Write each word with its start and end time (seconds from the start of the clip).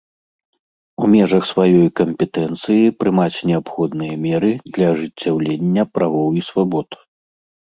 У 1.01 1.05
межах 1.15 1.43
сваёй 1.49 1.89
кампетэнцыі 1.99 2.89
прымаць 3.01 3.43
неабходныя 3.51 4.13
меры 4.25 4.51
для 4.79 4.85
ажыццяўлення 4.95 5.83
правоў 5.99 6.27
і 6.41 6.47
свабод. 6.49 6.89